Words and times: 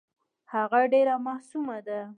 هغه 0.53 0.79
ډېره 0.93 1.15
معصومه 1.25 1.77
ده. 1.87 2.01